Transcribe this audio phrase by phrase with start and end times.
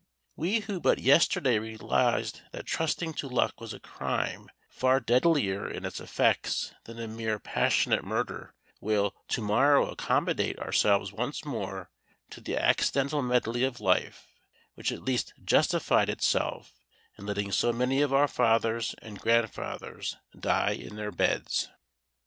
[0.35, 5.85] We who but yesterday realised that trusting to luck was a crime far deadlier in
[5.85, 11.91] its effects than a mere passionate murder will to morrow accommodate ourselves once more
[12.31, 14.25] to the accidental medley of life
[14.73, 16.73] which at least justified itself
[17.19, 21.69] in letting so many of our fathers and grandfathers die in their beds.